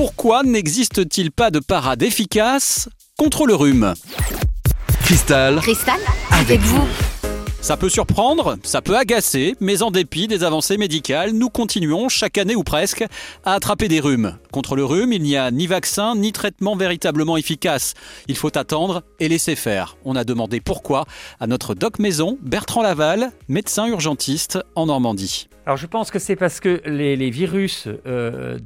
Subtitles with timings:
[0.00, 3.92] Pourquoi n'existe-t-il pas de parade efficace contre le rhume?
[5.04, 6.88] Cristal, Cristal, avec vous.
[7.62, 12.38] Ça peut surprendre, ça peut agacer, mais en dépit des avancées médicales, nous continuons chaque
[12.38, 13.04] année ou presque
[13.44, 14.38] à attraper des rhumes.
[14.50, 17.92] Contre le rhume, il n'y a ni vaccin ni traitement véritablement efficace.
[18.28, 19.98] Il faut attendre et laisser faire.
[20.06, 21.04] On a demandé pourquoi
[21.38, 25.48] à notre doc maison, Bertrand Laval, médecin urgentiste en Normandie.
[25.66, 28.58] Alors je pense que c'est parce que les, virus euh,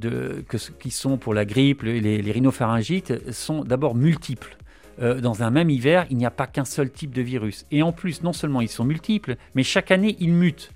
[0.79, 4.55] qui sont pour la grippe, les rhinopharyngites, sont d'abord multiples.
[5.01, 7.65] Euh, dans un même hiver, il n'y a pas qu'un seul type de virus.
[7.71, 10.71] Et en plus, non seulement ils sont multiples, mais chaque année, ils mutent.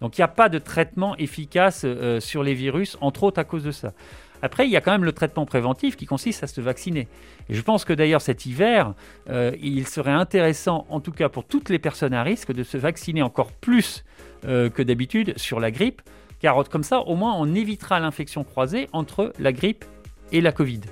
[0.00, 3.44] Donc il n'y a pas de traitement efficace euh, sur les virus, entre autres à
[3.44, 3.92] cause de ça.
[4.40, 7.08] Après, il y a quand même le traitement préventif qui consiste à se vacciner.
[7.48, 8.94] Et je pense que d'ailleurs cet hiver,
[9.28, 12.78] euh, il serait intéressant, en tout cas pour toutes les personnes à risque, de se
[12.78, 14.04] vacciner encore plus
[14.44, 16.00] que d'habitude sur la grippe,
[16.38, 19.84] car comme ça, au moins, on évitera l'infection croisée entre la grippe
[20.30, 20.82] et la Covid.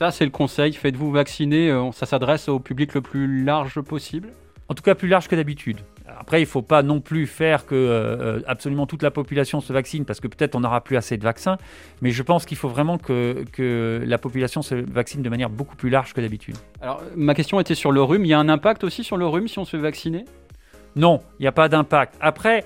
[0.00, 0.72] Ça, c'est le conseil.
[0.72, 1.70] Faites-vous vacciner.
[1.70, 4.30] euh, Ça s'adresse au public le plus large possible.
[4.70, 5.76] En tout cas, plus large que d'habitude.
[6.18, 9.74] Après, il ne faut pas non plus faire que euh, absolument toute la population se
[9.74, 11.58] vaccine, parce que peut-être on n'aura plus assez de vaccins.
[12.00, 15.76] Mais je pense qu'il faut vraiment que, que la population se vaccine de manière beaucoup
[15.76, 16.56] plus large que d'habitude.
[16.80, 18.24] Alors, ma question était sur le rhume.
[18.24, 20.24] Il y a un impact aussi sur le rhume si on se fait vacciner?
[20.96, 22.14] Non, il n'y a pas d'impact.
[22.22, 22.64] Après,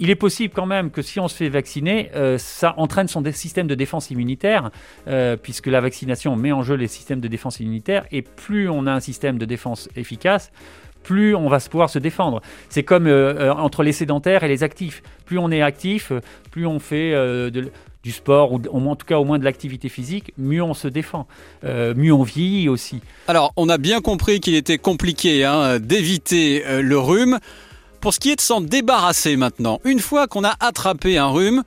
[0.00, 3.22] il est possible quand même que si on se fait vacciner, euh, ça entraîne son
[3.32, 4.70] système de défense immunitaire,
[5.08, 8.86] euh, puisque la vaccination met en jeu les systèmes de défense immunitaire, et plus on
[8.86, 10.50] a un système de défense efficace,
[11.02, 12.40] plus on va pouvoir se défendre.
[12.70, 15.02] C'est comme euh, entre les sédentaires et les actifs.
[15.26, 16.12] Plus on est actif,
[16.50, 17.14] plus on fait
[18.02, 21.26] du sport, ou en tout cas au moins de l'activité physique, mieux on se défend,
[21.62, 23.00] mieux on vieillit aussi.
[23.28, 27.38] Alors, on a bien compris qu'il était compliqué hein, d'éviter le rhume.
[28.04, 31.62] Pour ce qui est de s'en débarrasser maintenant, une fois qu'on a attrapé un rhume,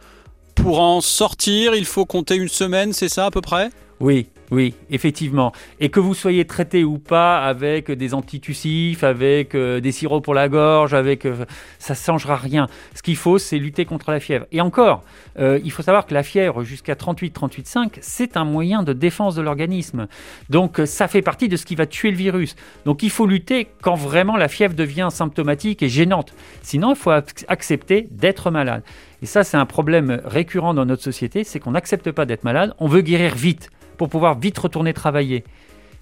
[0.54, 3.72] pour en sortir, il faut compter une semaine, c'est ça à peu près?
[4.00, 5.52] Oui, oui, effectivement.
[5.82, 10.34] Et que vous soyez traité ou pas avec des antitussifs, avec euh, des sirops pour
[10.34, 11.46] la gorge, avec euh,
[11.80, 12.68] ça ne changera rien.
[12.96, 14.46] Ce qu'il faut, c'est lutter contre la fièvre.
[14.54, 15.04] Et encore,
[15.38, 19.42] euh, il faut savoir que la fièvre jusqu'à 38-38,5, c'est un moyen de défense de
[19.42, 20.08] l'organisme.
[20.50, 22.56] Donc ça fait partie de ce qui va tuer le virus.
[22.86, 26.34] Donc il faut lutter quand vraiment la fièvre devient symptomatique et gênante.
[26.62, 28.84] Sinon, il faut ac- accepter d'être malade.
[29.22, 32.74] Et ça, c'est un problème récurrent dans notre société, c'est qu'on n'accepte pas d'être malade,
[32.80, 35.44] on veut guérir vite pour pouvoir vite retourner travailler.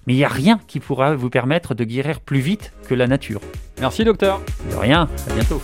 [0.06, 3.06] Mais il n'y a rien qui pourra vous permettre de guérir plus vite que la
[3.06, 3.40] nature.
[3.80, 4.40] Merci, docteur.
[4.70, 5.60] De rien, à bientôt.